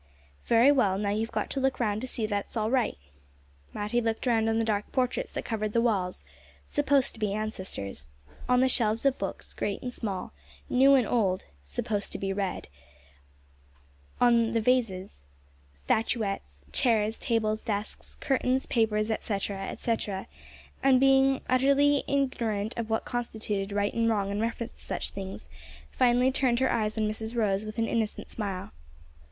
"Very 0.45 0.71
well; 0.71 0.97
now 0.97 1.11
you've 1.11 1.31
got 1.31 1.51
to 1.51 1.59
look 1.59 1.79
round 1.79 2.01
to 2.01 2.07
see 2.07 2.25
that 2.25 2.57
all's 2.57 2.71
right." 2.71 2.97
Matty 3.71 4.01
looked 4.01 4.25
round 4.25 4.49
on 4.49 4.57
the 4.57 4.65
dark 4.65 4.91
portraits 4.91 5.31
that 5.33 5.45
covered 5.45 5.73
the 5.73 5.81
walls 5.81 6.23
(supposed 6.67 7.13
to 7.13 7.19
be 7.19 7.35
ancestors), 7.35 8.07
on 8.49 8.61
the 8.61 8.67
shelves 8.67 9.05
of 9.05 9.19
books, 9.19 9.53
great 9.53 9.79
and 9.83 9.93
small, 9.93 10.33
new 10.67 10.95
and 10.95 11.05
old 11.05 11.43
(supposed 11.63 12.11
to 12.13 12.17
be 12.17 12.33
read); 12.33 12.67
on 14.19 14.53
the 14.53 14.59
vases, 14.59 15.21
statuettes, 15.75 16.63
chairs, 16.71 17.19
tables, 17.19 17.61
desks, 17.61 18.15
curtains, 18.15 18.65
papers, 18.65 19.11
etcetera, 19.11 19.67
etcetera, 19.67 20.25
and, 20.81 20.99
being 20.99 21.41
utterly 21.47 22.03
ignorant 22.07 22.75
of 22.75 22.89
what 22.89 23.05
constituted 23.05 23.71
right 23.71 23.93
and 23.93 24.09
what 24.09 24.15
wrong 24.15 24.31
in 24.31 24.41
reference 24.41 24.71
to 24.71 24.81
such 24.81 25.11
things, 25.11 25.47
finally 25.91 26.31
turned 26.31 26.57
her 26.59 26.71
eyes 26.71 26.97
on 26.97 27.07
Mrs 27.07 27.35
Rose 27.35 27.63
with 27.63 27.77
an 27.77 27.85
innocent 27.85 28.31
smile. 28.31 28.71